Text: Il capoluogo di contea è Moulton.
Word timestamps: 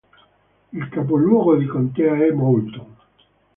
Il 0.73 0.89
capoluogo 0.89 1.55
di 1.57 1.65
contea 1.67 2.15
è 2.25 2.31
Moulton. 2.31 2.95